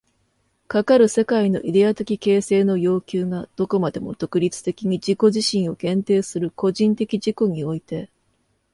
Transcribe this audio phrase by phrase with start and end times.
[0.67, 8.09] かかる世界のイデヤ的形成の要求がどこまでも独立的に自己自身を限定する個人的自己において、